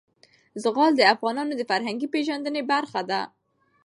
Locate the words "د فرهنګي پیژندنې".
1.57-2.61